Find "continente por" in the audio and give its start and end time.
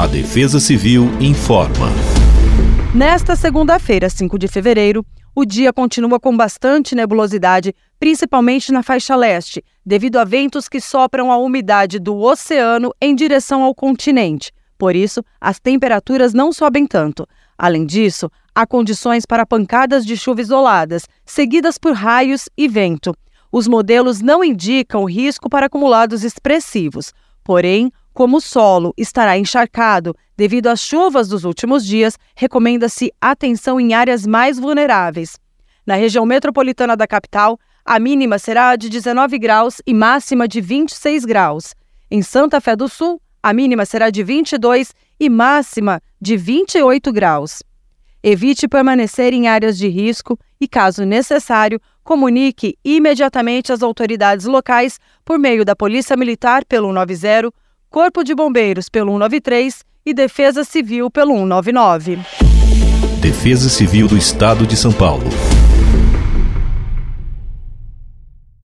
13.74-14.96